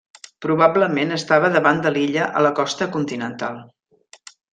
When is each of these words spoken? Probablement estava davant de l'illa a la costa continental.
Probablement 0.43 1.11
estava 1.17 1.51
davant 1.55 1.83
de 1.83 1.91
l'illa 1.97 2.23
a 2.39 2.43
la 2.47 2.53
costa 2.61 2.89
continental. 2.97 3.61